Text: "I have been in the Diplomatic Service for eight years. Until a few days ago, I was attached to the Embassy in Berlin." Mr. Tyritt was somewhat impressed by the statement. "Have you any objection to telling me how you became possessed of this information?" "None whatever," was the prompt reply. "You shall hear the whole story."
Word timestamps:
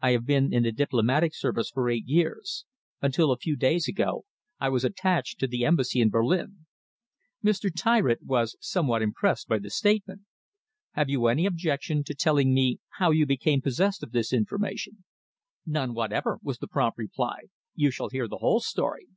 "I 0.00 0.12
have 0.12 0.24
been 0.24 0.54
in 0.54 0.62
the 0.62 0.72
Diplomatic 0.72 1.34
Service 1.34 1.68
for 1.68 1.90
eight 1.90 2.06
years. 2.06 2.64
Until 3.02 3.30
a 3.30 3.36
few 3.36 3.56
days 3.56 3.86
ago, 3.86 4.24
I 4.58 4.70
was 4.70 4.86
attached 4.86 5.38
to 5.40 5.46
the 5.46 5.66
Embassy 5.66 6.00
in 6.00 6.08
Berlin." 6.08 6.64
Mr. 7.44 7.68
Tyritt 7.70 8.22
was 8.22 8.56
somewhat 8.58 9.02
impressed 9.02 9.48
by 9.48 9.58
the 9.58 9.68
statement. 9.68 10.22
"Have 10.92 11.10
you 11.10 11.26
any 11.26 11.44
objection 11.44 12.04
to 12.04 12.14
telling 12.14 12.54
me 12.54 12.80
how 12.98 13.10
you 13.10 13.26
became 13.26 13.60
possessed 13.60 14.02
of 14.02 14.12
this 14.12 14.32
information?" 14.32 15.04
"None 15.66 15.92
whatever," 15.92 16.38
was 16.42 16.56
the 16.56 16.68
prompt 16.68 16.96
reply. 16.96 17.40
"You 17.74 17.90
shall 17.90 18.08
hear 18.08 18.26
the 18.28 18.38
whole 18.38 18.60
story." 18.60 19.08